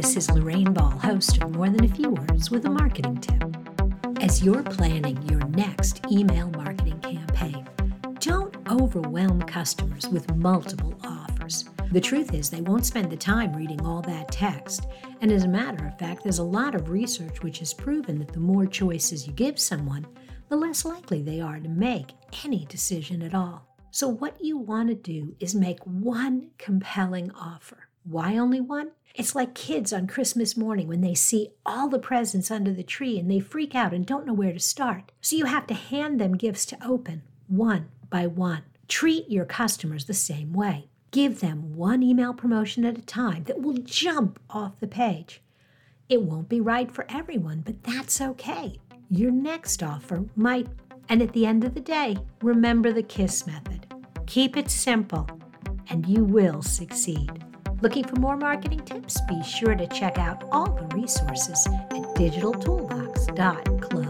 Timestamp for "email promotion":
42.02-42.84